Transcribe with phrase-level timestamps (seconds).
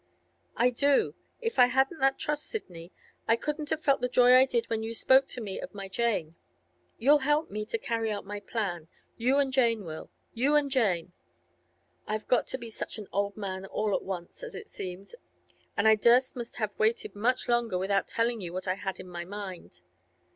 [0.57, 1.15] 'I do!
[1.41, 2.91] If I hadn't that trust, Sidney,
[3.27, 5.87] I couldn't have felt the joy I did when you spoke to me of my
[5.87, 6.33] Jane.
[6.97, 11.13] You'll help me to carry out my plan; you and Jane will; you and Jane!
[12.07, 15.13] I've got to be such an old man all at once, as it seems,
[15.77, 19.23] and I dursn't have waited much longer without telling you what I had in my
[19.23, 19.81] mind.